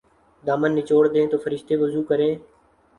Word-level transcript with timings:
دامن 0.43 0.71
نچوڑ 0.77 1.03
دیں 1.13 1.27
تو 1.31 1.37
فرشتے 1.43 1.73
وضو 1.81 2.01
کریں'' 2.09 2.39